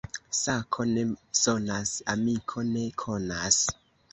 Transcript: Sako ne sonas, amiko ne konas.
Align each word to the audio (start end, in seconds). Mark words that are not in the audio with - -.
Sako 0.37 0.85
ne 0.93 1.03
sonas, 1.41 1.91
amiko 2.15 2.65
ne 2.73 2.87
konas. 3.05 3.61